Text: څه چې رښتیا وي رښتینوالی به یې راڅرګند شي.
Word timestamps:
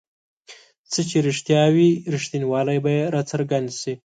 څه 0.91 0.99
چې 1.09 1.17
رښتیا 1.29 1.63
وي 1.75 1.89
رښتینوالی 2.13 2.77
به 2.83 2.91
یې 2.97 3.01
راڅرګند 3.15 3.69
شي. 3.79 3.93